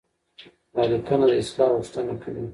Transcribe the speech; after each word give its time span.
دا 0.73 0.83
ليکنه 0.91 1.25
د 1.29 1.33
اصلاح 1.41 1.69
غوښتنه 1.77 2.13
کوي. 2.21 2.43